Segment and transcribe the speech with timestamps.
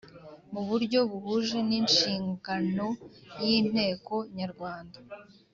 [0.53, 2.99] Mu buryo buhuje n’inshinganoy’
[3.59, 4.97] Inteko Nyarwanda